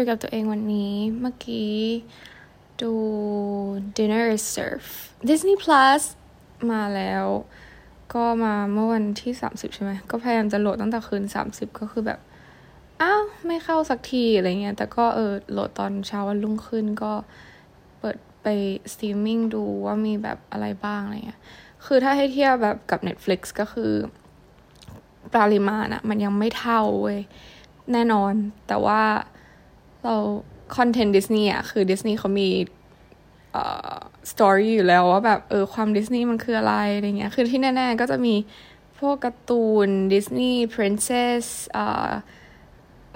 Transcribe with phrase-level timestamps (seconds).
[0.00, 1.74] ยกับตัวเองวันนี้เมื่อกี้
[2.82, 2.92] ดู
[3.96, 4.92] Dinner is Served
[5.28, 6.02] Disney Plus
[6.70, 7.26] มาแล้ว
[8.14, 12.20] ก็มาเมื่อวันที่ 30 ใช่ไหม ก็พยายามจะโหลดตั้งแต่คืน 30 ก็คือแบบ
[13.00, 17.12] อ้าว ไม่เข้าสักทีอะไรเงี้ย แต่ก็เออโหลดตอนเช้าวันรุ่งขึ้นก็
[17.98, 18.46] เปิดไป
[18.92, 21.40] สตรีมมิ่งดูว่ามีแบบอะไรบ้างอะไรเงี้ย
[21.84, 23.92] คือถ้าให้เทียบแบบกับ Netflix ก็คือ
[25.34, 27.20] ปริมาณอะมันยังไม่เท่าเว้ย
[27.92, 28.32] แน่นอน
[28.68, 29.00] แต่ว่า
[30.04, 30.14] เรา
[30.76, 32.48] content Disney อะคือดิสนีย์เขามี
[33.52, 33.64] เอ่
[33.94, 33.96] อ
[34.32, 38.34] story อยู่แล้วว่าแบบเออความดิสนีย์มันคืออะไรอะไรเงี้ยคือที่แน่ ๆ ก็จะมี
[38.98, 41.44] พวกการ์ตูน Disney Princess
[41.74, 42.10] เอ่อ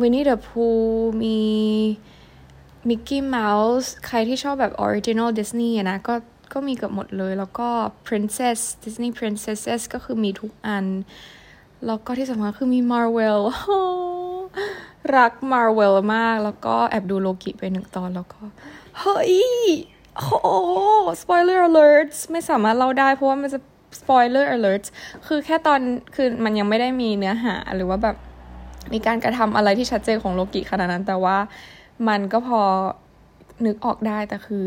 [0.01, 0.67] Winnie the Pooh
[1.23, 1.41] มี
[2.89, 6.15] Mickey Mouse ใครที่ชอบแบบ original Disney นะก็
[6.53, 7.69] ก็มีเกือบหมดเลย แล้วก็
[8.07, 10.87] Princess Disney Princesses ก็คือมีทุกอัน
[11.87, 13.41] แล้วก็ที่สำคัญคือมี Marvel
[15.17, 18.41] รัก Marvel มาก แล้วก็แอบดูโลกิไปหนึ่งตอนแล้วก็
[19.01, 19.35] เฮ้ย
[20.17, 20.31] โอ้
[21.23, 23.59] spoiler alerts ไม่สามารถเล่าได้เพราะว่ามันจะ
[24.01, 24.89] spoiler alerts
[25.27, 25.81] คือแค่ตอน
[26.15, 28.17] คือมันยังไม่ได้มีเนื้อหาหรือว่าแบบ
[28.93, 31.37] มีการกระทำอะไรที่ชัดเจนของโลกิขนาดนั้น แต่ว่า
[32.09, 32.61] มันก็พอ
[33.67, 34.65] นึกออกได้แต่คือ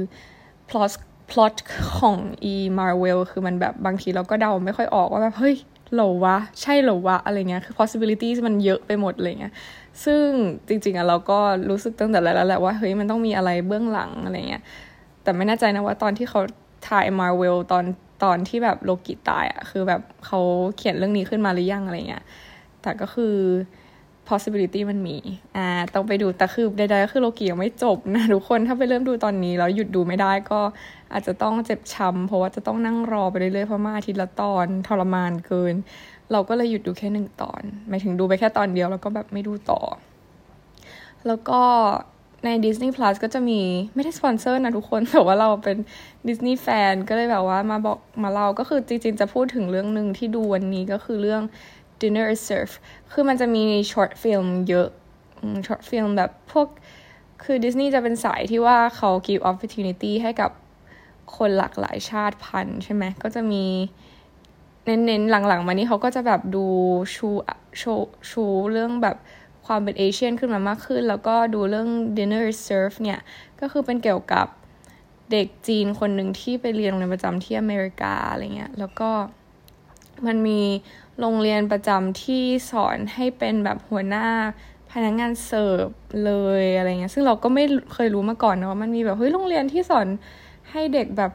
[0.69, 0.91] plot
[1.31, 1.55] plot
[1.99, 2.17] ของ
[2.51, 5.55] e Marvel คือมันแบบบางทีเราก็เดาไม่ค่อยออกว่าแบบ เฮ้ย
[5.95, 9.53] หรอวะ ใช่หรอวะ อะไรเงี้ย คือ possibilities มันเยอะไปหมดเลยเงี้ย
[10.05, 10.25] ซึ่ง
[10.67, 14.63] จริงๆอะเราก็รู้สึกตั้งแต่แรกแล้วแหละว่าเฮ้ยมันต้องมีอะไรเบื้องหลังอะไรเงี้ย
[15.23, 16.41] แต่ไม่แน่ใจนะว่าตอนที่เขา
[16.89, 17.85] ถ่าย Marvel ตอน
[18.23, 20.39] ตอนที่แบบโลกิตายอะคือแบบเขา
[20.77, 22.23] เขียนเรื่องนี้ขึ้นมาหรือยังอะไรเงี้ย
[22.81, 23.35] แต่ก็คือ
[24.29, 25.17] possibility มันมี
[25.55, 30.59] อ่า ต้องไปดู แต่คือใดๆก็คือโลกิยังไม่จบนะทุกคน ถ้าไปเริ่มดูตอนนี้แล้วหยุดดูไม่ได้ก็
[31.13, 35.75] อาจจะต้องเจ็บช้ำเพราะว่าจะต้องนั่งรอไปเรื่อยๆเพราะมาอาทิตย์ละตอนทรมานเกิน
[36.31, 39.81] เราก็เลยหยุดดูแค่หนึ่งตอน หมายถึงดูไปแค่ตอนเดียว แล้วก็แบบไม่ดูต่อ
[41.27, 41.61] แล้วก็
[42.45, 43.61] ใน Disney Plus ก็จะมี
[43.95, 45.77] ไม่ได้สปอนเซอร์นะทุกคน แต่ว่าเราเป็น
[46.27, 51.41] ดิสนีย์แฟนก็เลยแบบว่ามาบอกมาเล่าก็คือจริงๆ จะพูดถึงเรื่องหนึ่งที่ดูวันนี้ก็คือเรื่อง
[52.01, 52.75] Dinner is Served
[53.11, 54.87] คือมันจะมี short film เยอะ
[55.67, 56.67] short film แบบพวก
[57.43, 60.51] คือดิสนีย์จะเป็นสายที่ว่าเขา give opportunity ให้กับ
[61.37, 63.65] คนหลากหลายชาติพันธุ์ใช่ไหมก็จะมี
[64.87, 66.65] เน้นๆ หลังๆ มานี้เขาก็จะแบบดู
[67.15, 67.29] ชู
[67.81, 67.93] ชู
[68.29, 69.17] ชูเรื่องแบบ
[69.65, 71.87] ความเป็น Asian ขึ้นมามากขึ้น แล้วก็ดูเรื่อง
[72.17, 73.21] Dinner is Served เนี่ย
[73.59, 74.47] ก็คือเป็นเกี่ยวกับ
[75.31, 79.09] เด็กจีนคนหนึ่งที่ไปเรียนโรงเรียนประจำที่อเมริกาอะไรเงี้ย แล้วก็
[80.27, 80.61] มันมี
[81.19, 84.27] โรงเรียนประจำที่สอนให้เป็นแบบหัวหน้า
[84.91, 85.87] พนักงานเสิร์ฟ
[86.25, 86.31] เล
[86.61, 90.07] ยอะไรเงี้ย ซึ่งเราก็ไม่เคยรู้มาก่อนนะว่ามันมีแบบเฮ้ยโรงเรียนที่สอน
[90.71, 91.31] ให้เด็กแบบ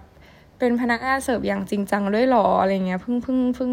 [0.65, 3.73] เป็นพนักงานเสิร์ฟอย่างจริงจังด้วยหรออะไรเงี้ยเพิ่งเพิ่งเพิ่ง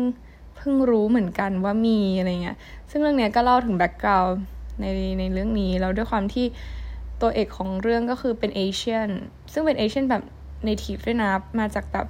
[0.58, 2.58] เพิ่งรู้เหมือนกันว่ามีอะไรเงี้ย
[2.90, 4.36] ซึ่งเรื่องเนี้ยก็เล่าถึง background
[4.80, 4.86] ใน
[5.20, 6.46] ในเรื่องนี้แล้วด้วยความที่
[7.22, 9.10] ตัวเอกของเรื่องก็คือเป็น Asian
[9.54, 10.24] ซึ่งเป็น Asian แบบ
[10.66, 12.08] native ด้วยนะมาจากแบบ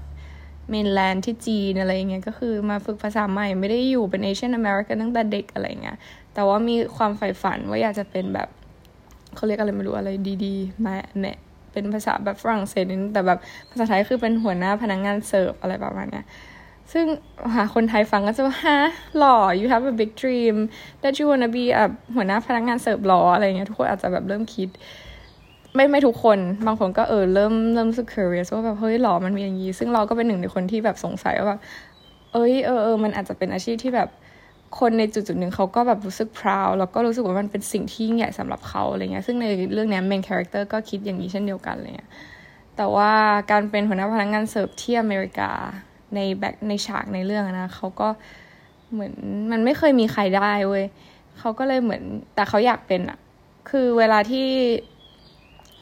[0.69, 5.97] mainland ที่จีนอะไรเงี้ยก็คือมาฝึกภาษาใหม่ไม่ได้อยู่เป็น Asian American ตั้งแต่เด็กอะไรเงี้ย
[6.33, 8.49] แต่ว่ามีความใฝ่ฝันว่าอยากจะเป็นแบบ
[9.35, 10.09] เขาเรียกอะไรไม่รู้อะไร
[10.45, 11.33] ดีๆมาแม่
[11.71, 13.39] เป็นภาษาแบบฝรั่งเศสนิดแต่แบบ
[13.71, 16.25] ภาษาไทยคือเป็นหัวหน้าพนักงงานเสิร์ฟอะไรประมาณเนี้ย
[16.93, 17.05] ซึ่ง
[17.55, 18.77] หาคนไทยฟังก็จะว่าฮะ
[19.17, 20.57] หรอ you have a big dream
[21.01, 21.85] that you wanna be อะ
[22.15, 24.69] หัวหน้าพนักงานเสิร์ฟหรออะไรเงี้ยทุกคนอาจจะแบบเริ่มคิด
[25.75, 31.59] ไม่ไม่ทุกคนบางคนก็เออเริ่มเริ่มสึก curious ว่าแบบเฮ้ยหล่อมันมีอย่างนี้ ซึ่งเราก็เป็นหนึ่งในคนที่แบบสงสัยว่าแบบ
[32.33, 34.09] เอ้ยเออเออมันอาจจะเป็นอาชีพที่แบบ
[34.77, 42.09] คนในจุดจุดหนึ่งเขาก็แบบรู้สึก proud แล้วก็รู้สึกว่ามันเป็นสิ่งที่ยิ่งใหญ่สำหรับเขาอะไรเงี้ยซึ่งในเรื่องนี้ main character ก็คิดอย่างนี้เช่นเดียวกันเลย
[42.77, 43.11] แต่ว่า
[43.51, 45.51] การเป็นหัวหน้าพนักงานเสิร์ฟที่อเมริกา
[46.15, 48.07] ในแบ็คในฉากในเรื่องนะเขาก็
[48.91, 49.13] เหมือน
[49.51, 50.85] มันไม่เคยมีใครได้เว้ย
[51.39, 52.03] เขาก็เลยเหมือน
[52.35, 53.19] แต่เขาอยากเป็นอะ
[53.69, 54.47] คือเวลาที่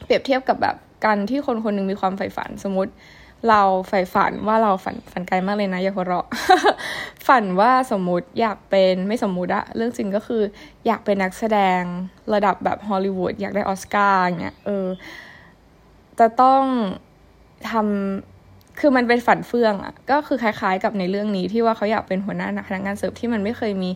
[0.04, 2.92] เปรียบเทียบกับแบบการที่คนคนหนึ่งมีความใฝ่ฝันสมมติ
[3.48, 6.26] เราใฝ่ฝันว่าเราฝันฝันไกลมากเลยนะอย่าหัวเราะ
[7.28, 10.42] ฝันว่าสมมุติอยากเป็นไม่สมมุติอะเรื่องจริงก็คือ
[10.86, 11.80] อยากเป็นนักแสดง
[12.34, 14.86] ระดับแบบฮอลลีวูดอยากได้ออสการ์เงี้ยเออ
[16.18, 16.62] จะต้อง
[17.70, 23.90] ทำคือมันเป็นฝันเฟื่องอะก็คือคล้ายๆกับในเรื่องนี้ที่ว่าเขาอยากเป็นหัวหน้าพนักงานเสิร์ฟที่มันไม่เคยมี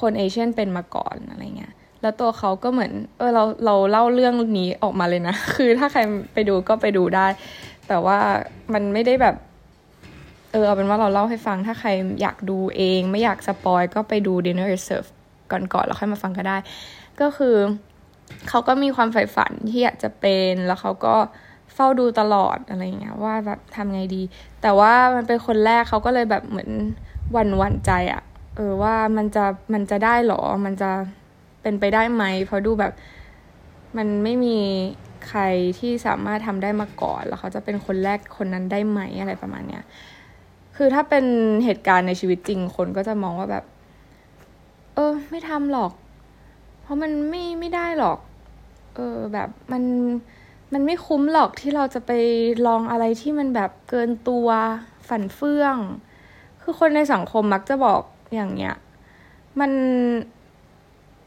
[0.00, 6.00] คนเอเชียนเป็นมาก่อนอะไรเงี้ยแล้วตัวเขาก็เหมือน เออเราเราเล่าเรื่องนี้ออกมาเลยนะ คือถ้าใคร
[6.34, 7.26] ไปดูก็ไปดูได้
[7.88, 8.18] แต่ว่า
[8.72, 9.36] มันไม่ได้แบบ
[10.52, 11.90] เออเอาเป็นว่าเราเล่าให้ฟังถ้าใคร
[12.20, 15.08] อยากดูเอง ไม่อยากสปอยก็ไปดู Dinner Reserve
[15.50, 16.56] ก่อนๆแล้วค่อยมาฟังก็ได้
[17.20, 17.56] ก็คือ
[18.48, 21.14] เขาก็มีความใฝ่ฝันที่อยากจะเป็นแล้วเขาก็
[21.74, 24.22] เฝ้าดูตลอดอะไรเงี้ยว่าแบบทำไงดี
[24.62, 26.70] แต่ว่ามันเป็นคนแรกเขาก็เลยแบบเหมือน
[27.36, 28.22] วันวันใจอะ
[28.56, 30.90] เออว่ามันจะมันจะได้หรอ มันจะ
[31.62, 32.92] เป็นไปได้ไหมเพราะดูแบบ
[33.96, 34.56] มันไม่มี
[35.28, 35.42] ใคร
[35.78, 39.84] ที่สามารถทำได้มาก่อน แล้วเขาจะเป็นคนแรกคนนั้นได้ไหมอะไรประมาณเนี้ย
[40.76, 41.24] คือถ้าเป็น
[41.64, 43.64] เหตุการณ์ในชีวิตจริงคนก็จะมองว่าแบบ
[44.94, 45.92] เออ ไม่ทำหรอก
[46.82, 48.18] เพราะมันไม่ไม่ได้หรอก
[48.94, 49.82] เออแบบมัน
[50.72, 52.10] มันไม่คุ้มหรอกที่เราจะไป
[52.66, 54.48] ลองอะไรที่มันแบบเกินตัว
[55.08, 55.76] ฝันเฟื่อง
[56.62, 58.00] คือคนในสังคมมักจะบอก
[58.34, 58.74] อย่างเงี้ย
[59.60, 59.70] มัน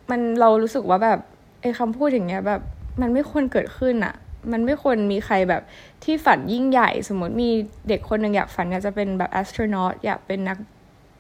[0.09, 1.19] มันเรารู้สึกว่าแบบ
[1.61, 2.61] ไอ้คำพูดอย่างเงี้ยแบบ
[3.01, 4.15] มันไม่ควรเกิดขึ้นอะ
[4.51, 5.61] มันไม่ควรมีใครแบบ
[6.03, 7.49] ที่ฝันยิ่งใหญ่ สมมติมี
[7.88, 10.57] เด็กคนหนึ่งอยากฝันอยากจะเป็นแบบ astronaut อยากเป็นนัก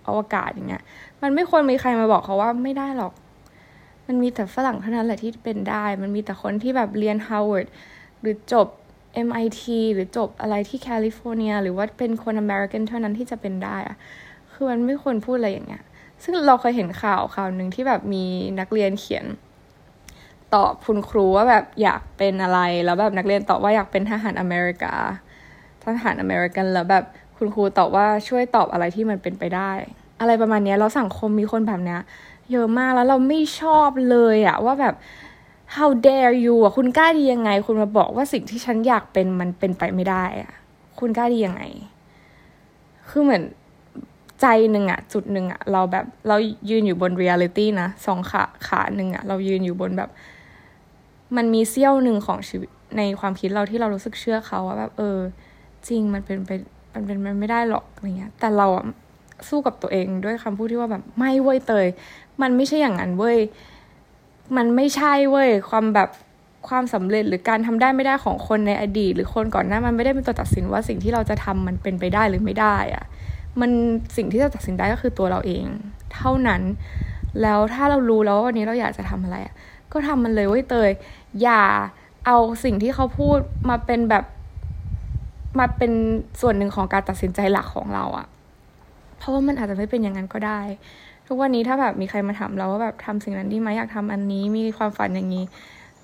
[0.07, 0.83] อวกาศอย่างเงี้ย
[1.21, 3.13] มันไม่ควรมีใครมาบอกเขาว่าไม่ได้หรอก
[4.07, 7.67] มันมีแต่ฝรั่งเท่านั้นแหละที่เป็นได้ มันมีแต่คนที่แบบเรียนฮาร์วาร์ด
[8.21, 8.67] หรือจบ
[9.27, 9.61] MIT
[9.93, 13.97] หรือจบอะไรที่แคลิฟอร์เนีย หรือว่าเป็นคนอเมริกันเท่านั้นที่จะเป็นได้อะ
[14.53, 15.83] คือมันไม่ควรพูดอะไรอย่างเงี้ย
[16.23, 18.23] ซึ่งเราเคยเห็นข่าวข่าวหนึ่งที่แบบมี
[18.59, 19.25] นักเรียนเขียน
[20.55, 24.93] ตอบคุณครูว่าแบบอยากเป็นอะไร แล้วแบบนักเรียนตอบว่าอยากเป็นทหารอเมริกา
[25.83, 27.03] ทหารอเมริกันแล้วแบบ
[27.37, 29.71] คุณครูตอบว่าช่วยตอบอะไรที่มันเป็นไปได้
[30.19, 32.01] อะไรประมาณนี้แล้วสังคมมีคนแบบเนี้ย
[32.51, 34.95] เยอะมากแล้วเราไม่ชอบเลยอะว่าแบบ
[35.75, 40.51] how dare you อะคุณกล้าดียังไง คุณมาบอกว่าสิ่งที่ฉันอยากเป็นมันเป็นไปไม่ได้อะ
[40.99, 41.63] คุณกล้าดียังไง
[43.09, 43.43] คือเหมือน
[44.41, 46.35] ใจหนึ่งอะจุดหนึ่งอะเราแบบเรา
[46.69, 50.09] ยืนอยู่บนเรียลิตี้นะสองขาขาหนึ่งอะเรายืนอยู่บนแบบ
[51.35, 55.17] มันมีเสี้ยวหนึ่งของชีวิตในความคิดเราที่เรารู้สึกเชื่อเขาว่าแบบเออ
[55.87, 56.51] จริงมันเป็นไป
[56.93, 58.85] มันเป็นมันไม่ได้หรอกอะไรเงี้ย แต่เราอะ
[59.47, 61.87] สู้กับตัวเองด้วยคำพูดที่ว่าแบบไม่เว้ยเตย
[62.41, 63.37] มันไม่ใช่อย่างนั้นเว้ย
[64.57, 66.09] มันไม่ใช่เว้ยความแบบ
[66.67, 73.05] ความสำเร็จหรือการทำได้ไม่ได้ของคนในอดีต หรือคนก่อนหน้ามันไม่ได้เป็นตัวตัดสินว่าสิ่งที่เราจะทำมันเป็นไปได้หรือไม่ได้อะ
[73.61, 73.71] มัน
[74.17, 75.65] สิ่งที่จะตัดสินได้ก็คือตัวเราเอง
[76.15, 76.61] เท่านั้น
[77.41, 79.55] แล้วถ้าเรารู้แล้วว่าวันนี้เราอยากจะทำอะไรอะ
[79.93, 80.91] ก็ทำมันเลยเว้ยเตย
[81.41, 81.61] อย่า
[82.25, 83.37] เอาสิ่งที่เขาพูด
[83.69, 84.25] มาเป็นแบบ
[85.59, 85.91] มาเป็น
[86.41, 88.27] ส่วนหนึ่งของการตัดสินใจหลักของเราอะ
[89.17, 90.59] เพราะว่ามันอาจจะไม่เป็นอย่างนั้นก็ได้
[91.27, 95.43] ทุกวันนี้ถ้าแบบมีใครมาถามเราว่าแบบทำสิ่งนั้นดีไหมอยากทำอันนี้มีความฝันอย่างนี้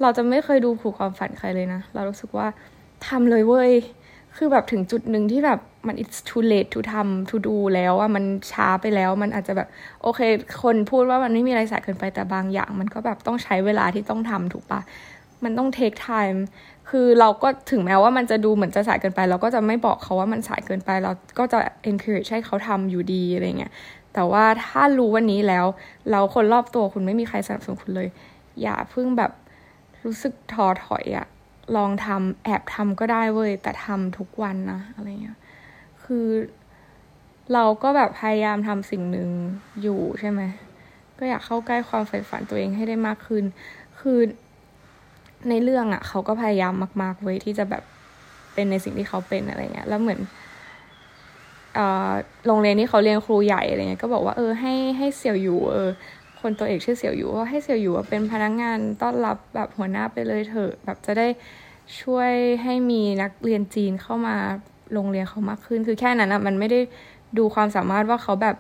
[0.02, 2.48] เราจะไม่เคยดูผูกความฝันใครเลยนะ เรารู้สึกว่า
[3.08, 3.72] ทำเลยเว้ย
[4.38, 9.68] คือแบบถึงจุดหนึ่งที่แบบมัน it's too late to ทำ to do แล้วว่ามันช้าไปแล้วมันอาจจะแบบ
[10.02, 10.22] โอเค
[10.64, 14.82] คนพูดว่ามันไม่มีอะไรสายเกินไปแต่บางอย่าง มันก็แบบต้องใช้เวลาที่ต้องทำถูกปะ
[15.44, 16.40] มันต้อง take time
[16.90, 21.60] คือเราก็ถึงแม้ว่ามันจะดูเหมือนจะสายเกินไป เราก็จะไม่บอกเขาว่ามันสายเกินไป เราก็จะ
[21.90, 23.74] encourage ให้เขาทำอยู่ดีอะไรเงี้ย
[24.14, 25.66] แต่ว่าถ้ารู้วันนี้แล้ว
[26.12, 28.08] เราคนรอบตัวคุณไม่มีใครสนับสนุนคุณเลย
[28.62, 29.32] อย่าเพิ่งแบบ
[30.04, 31.28] รู้สึกท้อถอยอะ
[31.76, 35.38] ลองทำแอบทำก็ได้เว้ย แต่ทำทุกวันนะอะไรเงี้ย
[36.04, 36.28] คือ
[37.54, 39.30] เราก็แบบพยายามทำสิ่งหนึ่ง
[39.82, 40.42] อยู่ใช่ไหม
[41.20, 43.44] ก็อยากเข้าใกล้ความใฝ่ฝันตัวเองให้ได้มากขึ้น
[44.00, 44.20] คือ
[45.50, 47.84] ในเรื่องอะ่ะ เขาก็พยายามมากๆเว้ยที่จะแบบ
[48.54, 50.20] เป็นในสิ่งที่เขาเป็นอะไรเงี้ย แล้วเหมือน
[52.48, 55.90] โรงเรียนที่เขาเรียนครูใหญ่อะไรเงี้ย ก็บอกว่าเออให้ให้เสี่ยวอยู่เออ
[56.44, 61.28] คนตัวเอกชื่อเสี่ยวอยู่ว่าให้เสี่ยวอยู่เป็นพนักงานต้อนรับแบบหัวหน้าไปเลยเถอะแบบจะได้
[62.02, 62.32] ช่วย
[62.64, 64.36] ให้มีนักเรียนจีนเข้ามา
[64.94, 66.80] โรงเรียนเขามากขึ้น คือแค่นั้นอะมันไม่ได้
[67.38, 68.56] ดูความสามารถว่าเขาแบบ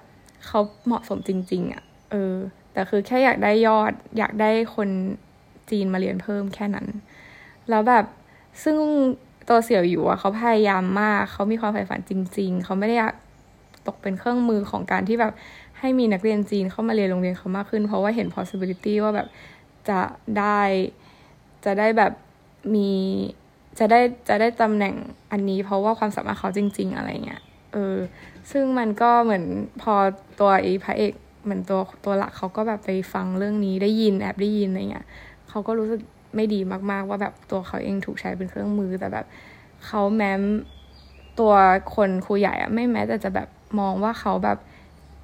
[0.47, 2.35] เขาเหมาะสมจริง ๆอะเออ
[2.73, 4.89] แต่คือแค่อยากได้ยอด อยากได้คน
[5.69, 6.87] จีนมาเรียนเพิ่มแค่นั้น
[7.69, 8.05] แล้วแบบ
[8.63, 8.77] ซึ่ง
[9.49, 13.13] ตัวเสี่ยวอยู่อะเขาพยายามมาก เขามีความใฝ่ฝันจริง ๆ เขาไม่ได้อยาก
[13.87, 15.33] ตกเป็นเครื่องมือของการที่แบบ
[15.83, 19.27] ให้มีนักเรียนจีนเข้ามาเรียนโรงเรียนเขามากขึ้น เพราะว่าเห็น possibility ว่าแบบ
[19.89, 20.01] จะ
[20.37, 20.61] ได้
[21.65, 22.11] จะได้แบบ
[22.75, 22.89] มี
[23.79, 23.99] จะได้
[24.29, 24.95] จะได้ตำแหน่ง
[25.31, 27.41] อันนี้ เพราะว่าความสามารถเขาจริง ๆ อะไรเงี้ย
[27.73, 27.97] เออ
[28.51, 29.45] ซึ่งมันก็เหมือน
[29.81, 29.93] พอ
[30.39, 31.13] ตัวไอ้พระเอก
[31.43, 35.05] เหมือนตัวตัวหลักเขาก็แบบไปฟังเรื่องนี้ได้ยินแอบได้ยินอะไรเงี้ย
[35.49, 36.01] เขาก็รู้สึก
[36.35, 36.59] ไม่ดี
[36.91, 39.25] มากๆ ว่าแบบตัวเขาเองถูกใช้เป็นเครื่องมือแต่แบบ
[39.85, 40.31] เขาแม้
[41.39, 41.53] ตัว
[41.95, 43.47] คนครูใหญ่อะไม่แม้แต่จะแบบ
[43.79, 44.57] มองว่าเขาแบบ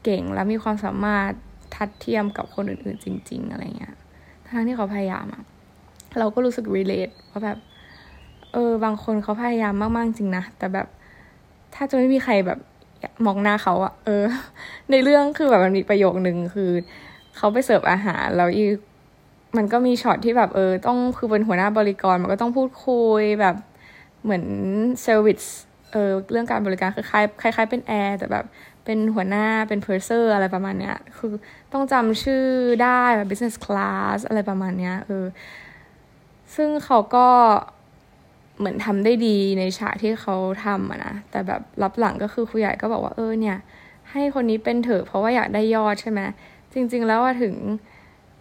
[0.04, 1.32] เก่งและมีความสามารถ
[1.76, 3.96] ทัดเทียมกับคนอื่นๆจริง ๆ อะไรเงี้ย
[4.46, 5.44] ทั้งที่เขาพยายามอะ
[6.20, 7.58] เราก็รู้สึก relate ว่าแบบ
[8.54, 10.88] เออ บางคนเขาพยายามมากๆจริงนะ แต่แบบ
[11.76, 12.60] ถ้าจะไม่มีใครแบบ
[13.26, 14.24] มองหน้าเขาอะเออ
[14.92, 16.72] ในเรื่องคือแบบมันมีประโยคนึงคือ
[17.38, 18.66] เขาไปเสิร์ฟอาหารแล้วอี
[19.58, 23.56] มันก็มีช็อตที่แบบเออ ต้องคือเป็นหัวหน้าบริกรมันก็ต้องพูดคุยแบบ
[24.24, 24.44] เหมือน
[25.04, 25.42] service
[25.92, 28.46] เออเรื่องการบริการคล้ายคล้ายๆเป็นแอร์แต่แบบ
[28.92, 31.32] เป็นหัวหน้าเป็น purser อะไรประมาณเนี้ย คือ
[31.74, 32.46] ต้องจำชื่อ
[32.84, 35.26] ได้แบบ business class อะไรประมาณเนี้ยเออ
[36.56, 37.28] ซึ่งเขาก็
[38.58, 43.58] เหมือนทำได้ดีในฉากที่เขาทำอะนะ แต่แบบรับหลังก็คือครูใหญ่ก็บอกว่าเออเนี่ย
[44.12, 46.22] ให้คนนี้เป็นเถอะเพราะว่าอยากได้ยอดใช่ไหม
[46.74, 47.56] จริง ๆ แล้วว่าถึง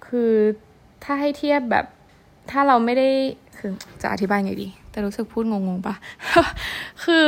[0.06, 0.32] คือ
[1.04, 1.86] ถ้าให้เทียบแบบ
[2.50, 3.08] ถ้าเราไม่ได้
[3.58, 5.94] คือจะอธิบายไงดี แต่รู้สึกพูดงงๆปะ
[7.04, 7.26] คือ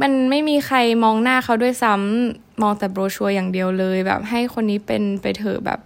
[0.00, 5.78] มันไม่มีใครมองหน้าเขาด้วยซ้ำมองแต่โบรชัวร์อย่างเดียวเลยแบบให้คนนี้เป็นไปเถอะแบบ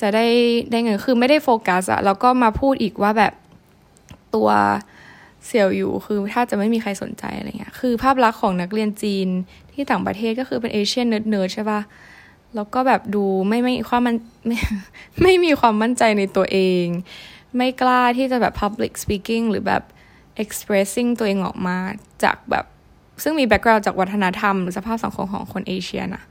[0.00, 0.26] จะได้
[0.70, 3.32] ได้เงินคือไม่ได้โฟกัสอะแล้วก็มาพูดอีกว่าแบบ
[4.34, 4.50] ตัว
[5.46, 9.28] เสี่ยวอยู่คือถ้าจะไม่มีใครสนใจอะไรเงี้ยคือภาพลักษณ์ของนักเรียนจีน
[9.72, 11.80] ที่ต่างประเทศก็คือเป็นเอเชียนเนิร์ดๆใช่ปะ
[12.54, 14.58] แล้วก็แบบดูไม่ไม่ความมันไม่
[15.22, 16.86] ไม่มีความมั่นใจในตัวเอง
[17.56, 19.82] ไม่กล้าที่จะแบบ public speaking หรือแบบ
[20.42, 21.76] expressing ตัวเองออกมา
[22.24, 22.64] จากแบบ
[23.22, 26.22] ซึ่งมี background จากวัฒนธรรมหรือสภาพสังคมของคนเอเชียนะ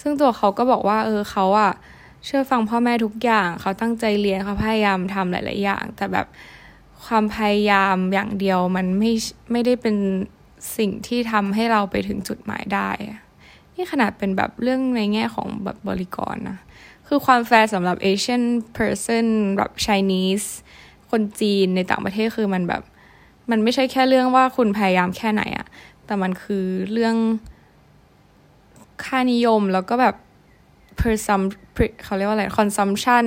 [0.00, 1.72] ซึ่งตัวเขาก็บอกว่า เออเขาอะ
[2.24, 6.26] เชื่อฟังพ่อแม่ทุกอย่าง เขาตั้งใจเรียนเขาพยายามทำหลาย ๆ อย่าง แต่แบบ
[7.04, 9.12] ความพยายามอย่างเดียวมันไม่
[9.52, 9.96] ไม่ได้เป็น
[10.76, 12.90] สิ่งที่ทำให้เราไปถึงจุดหมายได้
[13.74, 16.58] นี่ขนาดเป็นแบบเรื่องในแง่ของแบบบริกรนะ
[17.08, 18.44] คือความแฟร์สำหรับ Asian
[18.76, 20.48] person แบบ Chinese
[21.10, 22.82] คนจีนในต่างประเทศคือมันแบบ
[23.50, 25.66] มันไม่ใช่แค่เรื่องว่าคุณพยายามแค่ไหนอะ
[26.10, 27.16] แต่มันคือเรื่อง
[29.04, 30.14] ค่านิยมแล้วก็แบบ
[31.00, 31.40] persum
[32.04, 33.24] เขาเรียกว่าอะไร consumption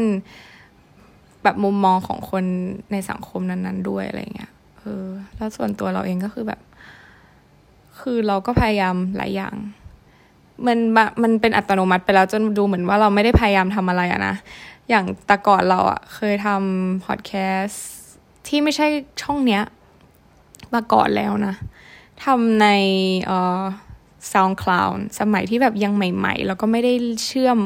[1.43, 2.43] แบบมุมมองของคน
[2.91, 6.61] ในสังคมนั้น ๆ ด้วยอะไรเงี้ย เออ แล้วส่วนตัวเราเองก็คือแบบ
[7.99, 9.55] คือเราก็พยายามหลายอย่าง
[10.65, 10.77] มัน
[11.23, 14.35] มันเป็นอัตโนมัติไปแล้วจนดูเหมือนว่าเราไม่ได้พยายามทำอะไรอะนะ
[14.89, 17.85] อย่างแต่ก่อนเราอะเคยทำพอดแคสต์
[18.47, 18.87] ที่ไม่ใช่
[19.21, 19.63] ช่องเนี้ย
[20.73, 21.55] มาก่อนแล้วนะ
[22.23, 22.67] ทำใน
[23.25, 23.63] เอ่อ
[24.31, 26.93] SoundCloud สมัยที่แบบยังใหม่ๆ แล้วก็ไม่ได้
[27.25, 27.59] เชื่อม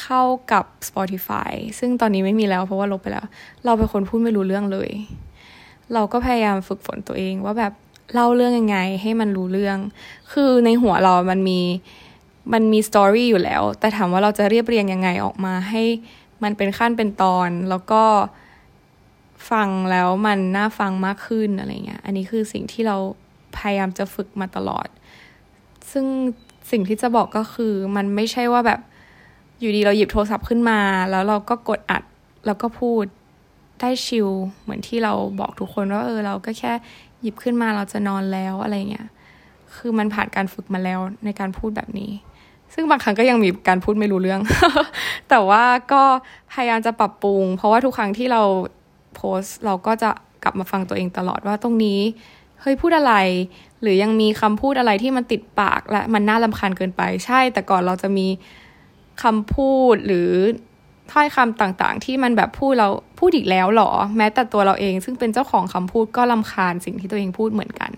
[0.00, 3.26] เข้ากับ Spotify ซึ่งตอนนี้ไม่มีแล้วเพราะว่าลบไปแล้ว
[3.64, 4.90] เราเป็นคนพูดไม่รู้เรื่องเลย
[5.94, 7.72] เราก็พยายามฝึกฝนตัวเองว่าแบบ
[8.14, 9.78] เล่าเรื่องยังไงให้มันรู้เรื่อง
[10.32, 11.60] คือในหัวเรามันมี
[12.52, 15.82] มันมีสตอรี่อยู่แล้ว แต่ถามว่าเราจะเรียบเรียงยังไงออกมาให้
[16.42, 18.04] มันเป็นขั้นเป็นตอน แล้วก็
[19.50, 22.96] ฟังแล้วมันน่าฟังมากขึ้นอะไรเงี้ย อันนี้คือสิ่งที่เรา
[23.56, 24.88] พยายามจะฝึกมาตลอด
[25.90, 26.06] ซึ่ง
[26.70, 28.80] สิ่งที่จะบอกก็คือมันไม่ใช่ว่าแบบ
[29.60, 32.02] อยู่ดีเราหยิบโทรศัพท์ขึ้นมา แล้วเราก็กดอัด
[32.46, 33.04] แล้วก็พูด
[33.80, 34.28] ได้ชิล
[34.62, 36.72] เหมือนที่เราบอกทุกคนว่าเออเราก็แค่
[37.20, 39.08] หยิบขึ้นมาเราจะนอนแล้วอะไรเงี้ย
[39.76, 42.12] คือมันผ่านการฝึกมาแล้วในการพูดแบบนี้
[42.74, 44.40] ซึ่งบางครั้งก็ยังมีการพูดไม่รู้เรื่อง
[45.28, 46.02] แต่ว่าก็
[46.52, 48.42] พยายามจะปรับปรุง เพราะว่าทุกครั้งที่เรา
[49.14, 50.10] โพสเราก็จะ
[50.44, 52.00] กลับมาฟังตัวเองตลอดว่าตรงนี้
[52.60, 53.14] เฮ้ยพูดอะไร
[53.82, 58.26] หรือยังมีคำพูดอะไรที่มันติดปากและมันน่าลำคาญเกินไป ใช่ แต่ก่อนเราจะมี
[59.22, 60.30] คำพูดหรือ
[61.12, 62.88] ถ้อยคำต่างๆ ที่มันแบบพูดเรา
[63.18, 67.92] พูดอีกแล้วหรอ แม้แต่ตัวเราเอง ซึ่งเป็นเจ้าของคำพูดก็ลำคาญสิ่งที่ตัวเองพูดเหมือนกัน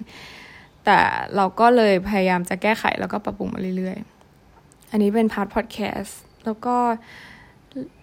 [0.84, 0.98] แต่
[1.36, 6.76] เราก็เลยพยายามจะแก้ไขแล้วก็ปรับปรุงมาเรื่อยๆ อันนี้เป็น part พอดแคสต์แล้วก็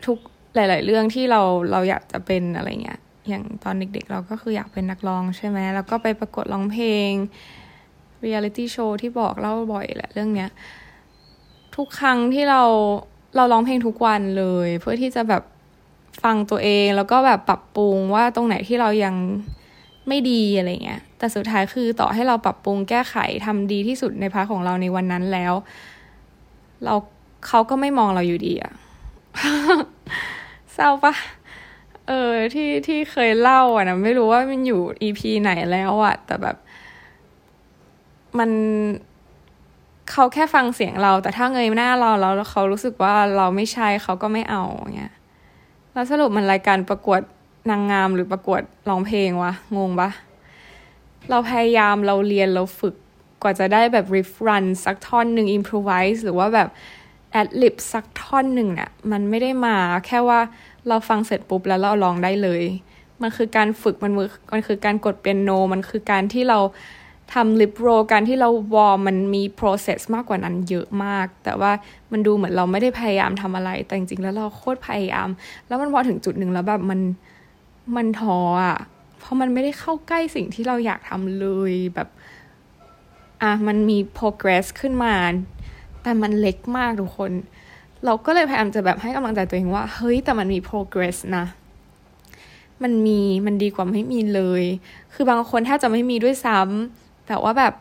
[0.06, 0.18] ทุก
[0.56, 3.00] หลาย ๆ เรื่องที่เราเราอยากจะเป็นอะไรเงี้ย
[3.30, 7.12] อย่างตอนเด็กๆ เราก็คืออยากเป็นนักร้องใช่ไหมแล้วก็ไปประกวดร้องเพลง
[8.22, 10.50] reality show ที่บอกเล่าบ่อยแหละเรื่องเนี้ย
[11.76, 12.64] ทุกครั้งที่เรา
[13.36, 15.44] เราร้องเพลงทุกวันเลย เพื่อที่จะแบบ
[16.24, 19.16] ฟังตัวเองแล้วก็แบบปรับปรุงว่าตรงไหนที่เรายัง
[20.08, 23.16] ไม่ดีอะไรเงี้ย แต่สุดท้ายคือต่อให้เราปรับปรุงแก้ไข
[23.46, 25.54] ทำดีที่สุดในพาร์ทของเราในวันนั้นแล้ว
[26.84, 26.94] เรา
[27.48, 28.74] เขาก็ไม่มองเราอยู่ดีอะ
[30.74, 31.14] เศร้าปะ
[32.08, 36.58] เออที่ที่เคยเล่าอะนะไม่รู้ว่ามันอยู่อีพีไหนแล้วอะ แต่แบบ
[38.38, 38.52] มัน
[40.12, 44.64] เขาแค่ฟังเสียงเรา แต่ถ้าเงยหน้าเราแล้วเขารู้สึกว่าเราไม่ใช่เขาก็ไม่เอา
[44.96, 45.14] เงี้ย
[45.94, 47.22] แล้วสรุปมันรายการประกวด
[47.70, 50.10] นางงามหรือประกวดร้องเพลงวะงงปะ
[51.30, 52.96] เราพยายามเราเรียนเราฝึก
[53.42, 56.70] กว่าจะได้แบบ riff run สักท่อนหนึ่ง improvise หรือว่าแบบ
[57.42, 60.40] ad lib สักท่อนหนึ่งเนี่ยมันไม่ได้มาแค่ว่า
[60.88, 62.64] เราฟังเสร็จปุ๊บแล้วเราลองได้เลย
[63.22, 66.60] มันคือการฝึกมันมือมันคือการกดเปียโน มันคือการที่เรา
[67.34, 71.72] ทำลิปโรการที่เราวอร์มันมี process มากกว่านั้นเยอะมาก แต่ว่า
[72.12, 75.30] มันดูเหมือนเราไม่ได้พยายามทำอะไร แต่จริงๆแล้วเราโคตรพยายาม
[75.68, 77.00] แล้วมันพอถึงจุดหนึ่งแล้วแบบมัน
[77.96, 78.78] มันท้ออะ
[79.20, 82.10] เพราะมันไม่ได้เข้าใกล้สิ่งที่เราอยากทำเลยแบบ
[83.42, 85.16] อะมันมี progress ขึ้นมา
[86.04, 87.32] แต่มันเล็กมากทุกคน
[88.06, 91.46] เราก็เลยพยายามจะแบบให้กำลังใจตัวเองว่า เฮ้ยแต่มันมี progress นะ
[92.84, 94.64] มันมีมันดีกว่าไม่มีเลย
[95.14, 97.74] คือบางคนถ้าจะไม่มีด้วยซ้ำแต่ว่าแบบ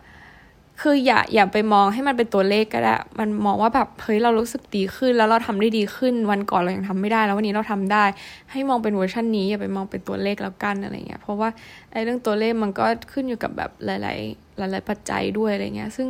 [0.82, 8.04] คืออย่าอย่าไปมองให้มันเป็นตัวเลขก็ได้ มันมองว่าแบบเฮ้ยเรารู้สึกดีขึ้น แล้วเราทำได้ดีขึ้น วันก่อนเรายังทำไม่ได้ แล้ววันนี้เราทำได้
[8.52, 11.48] ให้มองเป็นเวอร์ชันนี้อย่าไปมองเป็นตัวเลขแล้วกันอะไรเงี้ย เพราะว่า
[11.92, 16.06] ไอ้เรื่องตัวเลขมันก็ขึ้นอยู่กับแบบหลาย ๆ หลาย ๆ ปัจจัยด้วยอะไรเงี้ย ซึ่ง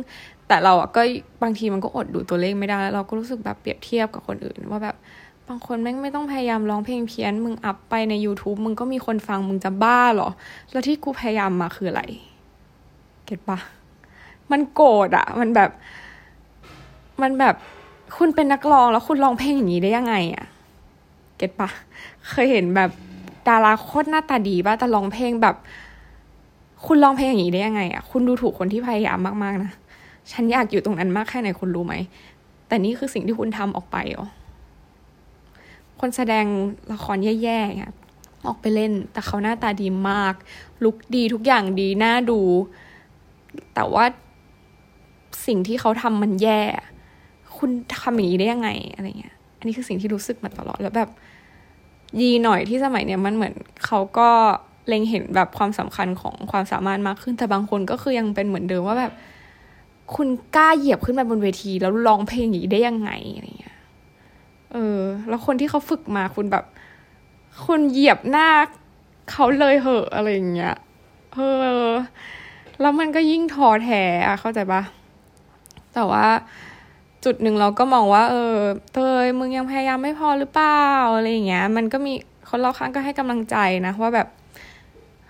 [0.47, 1.01] แต่เราอะก็
[1.43, 4.95] บางทีมันก็อดดูตัวเลขไม่ได้แล้วเราก็รู้สึกแบบเปรียบเทียบกับคนอื่น ว่าแบบ
[5.47, 10.29] บางคนแม่งไม่ต้องพยายามร้องเพลงเพี้ยน มึงอัพไปใน YouTube มึงก็มีคนฟังมึงจะบ้าเหรอ
[10.71, 12.03] แล้วที่กูพยายามมาคืออะไร
[13.25, 13.57] เก็ตปะ
[14.51, 15.69] มันโกรธอะมันแบบ
[17.21, 17.55] มันแบบ
[18.17, 20.45] คุณเป็นนักร้องแล้วคุณร้องเพลงอย่างนี้ได้ยังไงอะ
[21.37, 21.69] เก็ตปะ
[22.29, 22.89] เคยเห็นแบบ
[23.47, 25.55] ดาราโคตรหน้าตาดีป่ะแต่ร้องเพลงแบบ
[26.85, 29.71] คุณร้องเพลงอย่างนี้ได้ยังไงอะคุณดูถูกคนที่พยายามมากๆนะ
[30.31, 31.95] ฉันอยากอยู่ตรงนั้นมากแค่ไหนคุณรู้ไหม
[32.67, 34.27] แต่นี่คือสิ่งที่คุณทำออกไปอ๋อ
[35.99, 36.45] คนแสดง
[36.93, 37.83] ละครแย่ๆอ
[38.47, 40.33] ออกไปเล่น แต่เขาหน้าตาดีมาก
[40.83, 42.39] ลุกดีทุกอย่างดีน่าดู
[43.73, 44.05] แต่ว่า
[45.45, 46.61] สิ่งที่เขาทำมันแย่
[47.57, 47.69] คุณ
[47.99, 51.09] ทำอย่างนี้ได้ยังไงอะไรเงี้ย อันนี้คือสิ่งที่รู้สึกมาตลอดแล้วแบบ
[52.19, 53.53] ยีหน่อยที่สมัยเนี้ยมันเหมือน
[53.85, 54.29] เขาก็
[54.87, 59.13] เล็งเห็นแบบความสำคัญของความสามารถมากขึ้นแต่บางคนก็คือยังเป็นเหมือนเดิมว่าแบบ
[60.15, 63.77] คุณกล้าเหยียบขึ้นไปบนเวทีแล้วร้องเพลงอย่างนี้ได้ยังไงอะไรเงี้ย
[64.73, 64.99] เออ
[65.29, 66.65] แล้วคนที่เขาฝึกมาคุณแบบ
[67.65, 68.47] คุณเหยียบหน้า
[69.31, 70.75] เขาเลยเหอะอะไรอย่างเงี้ย
[71.33, 71.39] เอ
[71.85, 71.89] อ
[72.81, 74.81] แล้วมันก็ยิ่งท้อแท้อะเข้าใจปะ
[75.93, 76.27] แต่ว่า
[77.25, 78.55] จุดหนึ่งเราก็มองว่า เออ
[78.93, 80.85] เตยมึงยังพยายามไม่พอหรือเปล่า
[81.15, 82.13] อะไรอย่างเงี้ย มันก็มี
[82.49, 84.27] คนรอบข้างก็ให้กำลังใจนะว่าแบบ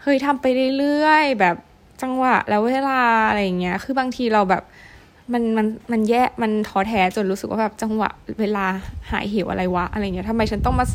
[0.02, 0.46] เฮ้ยทำไป
[0.78, 1.56] เรื่อยๆแบบ
[2.02, 4.64] จังหวะ แล้วเวลาอะไรอย่างเงี้ย คือบางทีเราแบบ
[5.34, 8.66] มันมันมันแย่มันท้อแท้จนรู้สึกว่าแบบจังหวะเวลา
[9.12, 10.86] หายหิวอะไรวะอะไรเงี้ยทำไมฉันต้องมา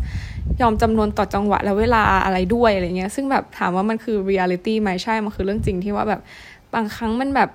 [0.60, 6.20] ยอมจำนวนต่อจังหวะแล้วเวลาอะไรด้วยอะไรเงี้ย ซึ่งแบบถามว่ามันคือ reality ไหมใช่ มันคือเรื่องจริงที่ว่าแบบ
[6.74, 7.50] บางครั้งมันแบบ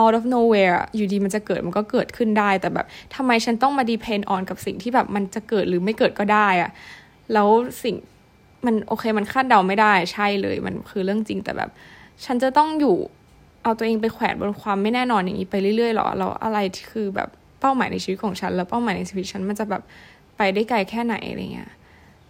[0.00, 6.70] out of nowhere อยู่ดีมันจะเกิดมันก็เกิดขึ้นได้แต่แบบทำไมฉันต้องมา depend on กับสิ่งที่แบบมันจะเกิดหรือไม่เกิดก็ได้อะ
[7.32, 7.48] แล้ว
[7.82, 7.94] สิ่ง
[8.66, 11.70] มันโอเคมันคาดเดาไม่ได้ใช่เลย มันคือเรื่องจริงแต่แบบ
[12.24, 12.96] ฉันจะต้องอยู่
[13.62, 16.58] เอาตัวเองไปแขวนบนความไม่แน่นอนอย่างนี้ไปเรื่อยๆหรอแล้วอะไร
[16.90, 17.28] คือแบบ
[17.60, 19.82] เป้าหมายในชีวิตของฉัน แล้วเป้าหมายในชีวิตฉันมันจะแบบ
[20.36, 21.70] ไปได้ไกลแค่ไหนอะไรเงี้ย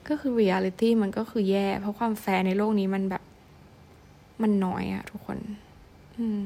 [0.08, 3.22] ก็คือ reality มันก็คือแย่ เพราะความแฟร์ในโลกนี้มันแบบ
[4.42, 5.38] มันน้อยอะทุกคน
[6.16, 6.40] อืม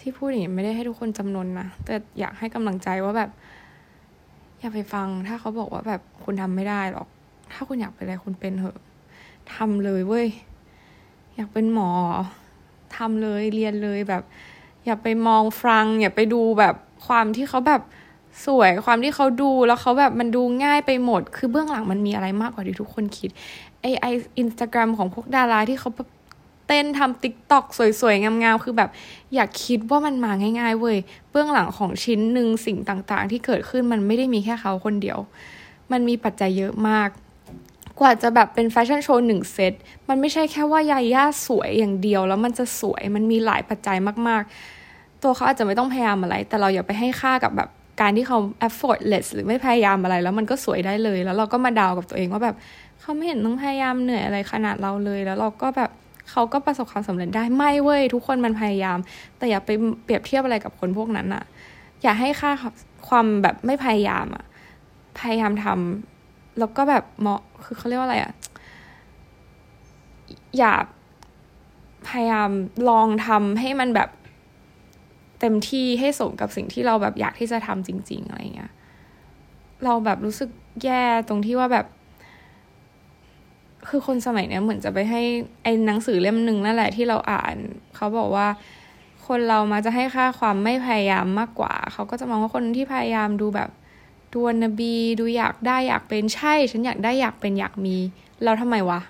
[0.00, 3.30] ที่พูดอย่างนี้ไม่ได้ให้ทุกคนจำนวนนะ แต่อยากให้กำลังใจว่าแบบ
[4.58, 7.08] อย่าไปฟัง ถ้าเขาบอกว่าแบบคุณทำไม่ได้หรอก
[7.52, 8.78] ถ้าคุณอยากเป็นอะไรคุณเป็นเถอะ
[9.54, 10.28] ทำเลยเว้ย
[11.34, 11.90] อยากเป็นหมอ
[12.96, 14.22] ทำเลยเรียนเลยแบบ
[14.84, 16.74] อย่าไปมองฟัง อย่าไปดูแบบ
[17.06, 17.82] ความที่เขาแบบ
[18.46, 23.30] สวยความที่เขาดูแล้วเขาแบบมันดูง่ายไปหมด คือเบื้องหลังมันมีอะไรมากกว่าที่ทุกคนคิด
[23.80, 24.06] ไอ้ไอ
[24.38, 25.90] อินสตาแกรมของพวกดาราที่เขา
[26.68, 27.64] เต้นทำติ๊กต็อก
[28.00, 28.90] สวยๆ งามๆ คือแบบ
[29.34, 30.98] อย่าคิดว่ามันมาง่ายๆเว้ย
[31.30, 35.18] เบื้องหลังของชิ้นหนึ่งสิ่งต่างๆ ที่เกิดขึ้นมันไม่ได้มีแค่เขาคนเดียว
[35.92, 37.08] มันมีปัจจัยเยอะมาก
[38.02, 39.72] กว่าจะแบบเป็นแฟชั่นโชว์หนึ่งเซต
[40.08, 43.96] มันไม่ใช่แค่ว่ายาย่าสวยอย่างเดียวแล้วมันจะสวย มันมีหลายปัจจัย
[44.28, 47.68] มากๆ ตัวเขาอาจจะไม่ต้องพยายามอะไร แต่เราอย่าไปให้ค่ากับแบบ
[48.00, 52.56] การที่เขา effortless หรือไม่พยายามอะไรแล้วมันก็สวยได้เลย แล้วเราก็มาดาวกับตัวเองว่าแบบ
[53.00, 55.90] เขาไม่เห็นต้องพยายามเหนื่อยอะไรขนาดเราเลย แล้วเราก็แบบ
[56.30, 58.98] เขาก็ประสบความสำเร็จได้ไม่เว้ยทุกคนมันพยายาม
[59.38, 59.70] แต่อย่าไป
[60.04, 61.44] เปรียบเทียบอะไรกับคนพวกนั้นอะ
[62.02, 62.50] อย่าให้ค่า
[63.08, 64.44] ความแบบไม่พยายามอะ
[65.20, 66.11] พยายามทำ
[66.58, 68.32] แล้วก็แบบเหมาะคือเขาเรียกว่าอะไรอะ
[70.58, 70.74] อย่า
[72.08, 72.50] พยายาม
[72.88, 74.10] ลองทำให้มันแบบ
[75.40, 78.72] เต็มที่ให้สมกับสิ่งที่เราแบบอยากที่จะทำจริง ๆ อะไรเงี้ย
[79.84, 80.50] เราแบบรู้สึก
[80.84, 81.86] แย่ตรงที่ว่าแบบ
[83.88, 85.22] คือคนสมัยเนี้ยเหมือนจะไปให้
[85.62, 87.54] ไอ้หนังสือเล่มหนึ่งนั่นแหละที่เราอ่าน
[87.96, 88.46] เขาบอกว่า
[89.26, 93.70] คนเรามาจะให้ค่าความไม่พยายามมากกว่า เขาก็จะมองว่าคนที่พยายามดูแบบ
[94.32, 97.96] ดูนบีดูอยากได้อยากเป็นใช่ ฉันอยากได้อยากเป็นอยากมี
[98.44, 99.00] เราทำไมวะ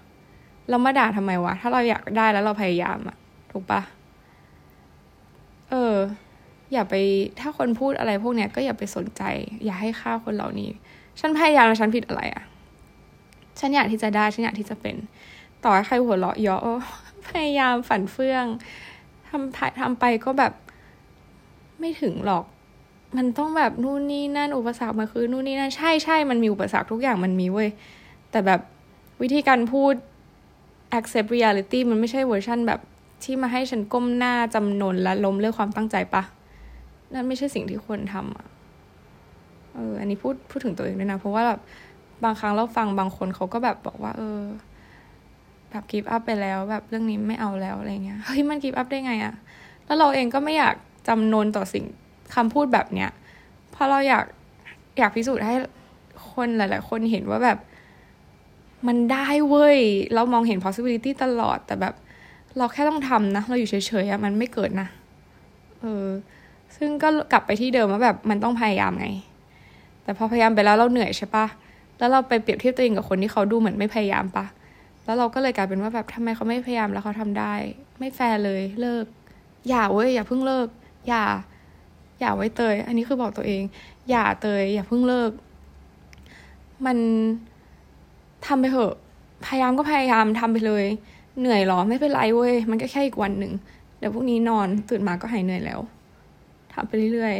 [0.68, 3.16] เรามาด่าทำไมวะ ถ้าเราอยากได้แล้วเราพยายามอะ
[3.50, 3.80] ถูกปะ
[5.70, 5.94] เออ
[6.72, 6.94] อย่าไป
[7.40, 9.22] ถ้าคนพูดอะไรพวกเนี้ยก็อย่าไปสนใจ
[9.64, 10.70] อย่าให้ค่าคนเหล่านี้
[11.20, 12.44] ฉันพยายามแล้วฉันผิดอะไรอะ
[13.60, 14.96] ฉันอยากที่จะได้ฉันอยากที่จะเป็น
[15.64, 16.62] ต่อให้ใครหัวเราะเยาะ
[17.28, 18.44] พยายามฝันเฟื่อง
[19.28, 20.52] ทำทำไปก็แบบ
[21.80, 22.44] ไม่ถึงหรอก
[23.16, 27.68] มันต้องแบบนู่นนี่นั่นอุปสรรคมันคือนู่นนี่นั่นใช่ใช่มันมีอุปสรรคทุกอย่างมันมีเว้ย
[28.30, 28.60] แต่แบบ
[29.22, 29.94] วิธีการพูด
[30.98, 32.80] accept reality มันไม่ใช่เวอร์ชันแบบ
[33.24, 36.22] ที่มาให้ฉันก้มหน้าจำนนและล้มเลิกความตั้งใจปะ
[37.12, 38.46] นั่นไม่ใช่สิ่งที่ควรทำอะ
[39.74, 41.60] เอออันนี้พูดพูดถึงตัวเองด้วยนะ เพราะว่าแบบ
[42.24, 44.40] บางครั้งเราฟังบางคนเขาก็แบบบอกว่า เออ
[45.70, 49.34] แบบกีฟอัพไปแล้ว แบบเรื่องนี้ไม่เอาแล้วอะไรเงี้ยเฮ้ยมันกีฟอัพได้ไงอะ
[49.86, 50.74] แล้วเราเองก็ไม่อยาก
[51.08, 51.84] จำนนต่อสิ่ง
[52.34, 53.10] คำพูดแบบเนี้ย
[53.72, 54.24] เพราะเราอยาก
[54.98, 55.54] อยากพิสูจน์ให้
[56.32, 57.58] คนหลาย ๆ คนเห็นว่าแบบ
[58.86, 59.78] มันได้เว้ย
[60.14, 61.94] เรามองเห็น possibility ตลอด แต่แบบ
[62.58, 64.88] เราแค่ต้องทำนะ เราอยู่เฉยๆอะมันไม่เกิดนะ
[65.80, 66.06] เออ
[66.76, 69.08] ซึ่งก็กลับไปที่เดิมว่าแบบมันต้องพยายามไง
[70.02, 71.46] แต่พอพยายามไปแล้วเราเหนื่อยใช่ปะ
[71.98, 74.46] แล้วเราไปเปรียบเทียบตัวเองกับคนที่เขาดูเหมือนไม่พยายามปะ
[75.04, 77.54] แล้วเราก็เลยกลายเป็นว่าแบบทำไมเขาไม่พยายามแล้วเขาทำได้
[77.98, 79.04] ไม่แฟร์เลย เลิก
[79.68, 80.68] อย่าเว้ย อย่าเพิ่งเลิก
[81.08, 81.22] อย่า
[82.22, 83.62] อย่าไว้เตย อันนี้คือบอกตัวเอง
[84.10, 85.30] อย่าเตย อย่าเพิ่งเลิก
[86.86, 86.98] มัน
[88.46, 88.94] ทำไปเถอะ
[89.46, 90.84] พยายามก็พยายามทำไปเลย
[91.38, 93.52] เหนื่อยหรอไม่เป็นไรเว้ย มันก็แค่อีกวันหนึ่ง
[93.98, 95.80] เดี๋ยวพรุ่งนี้นอนตื่นมาก็หายเหนื่อยแล้ว
[96.72, 97.34] ทำไปเรื่อย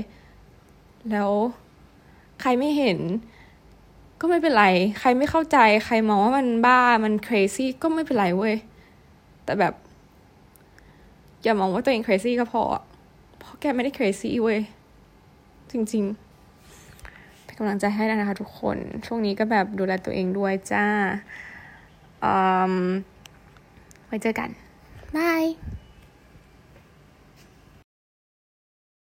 [0.50, 1.30] ๆ แล้ว
[2.40, 2.98] ใครไม่เห็น
[4.20, 4.66] ก็ไม่เป็นไร
[5.00, 8.54] ใครไม่เข้าใจ ใครมองว่ามันบ้า มัน crazy ก็ไม่เป็นไรเว้ย
[9.44, 9.74] แต่แบบ
[11.42, 12.62] อย่ามองว่าตัวเอง crazy ก็พอ
[13.42, 14.60] เพราะแกไม่ได้ crazy เว้ย
[15.70, 18.76] จริงๆ เป็นกำลังใจให้นะคะทุกคน
[19.06, 20.86] ช่วงนี้ก็แบบดูแลตัวเองด้วยจ้า
[24.06, 24.50] ไว้เจอกัน
[25.16, 25.44] บาย